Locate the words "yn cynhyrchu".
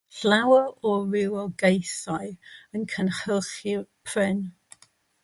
2.79-3.75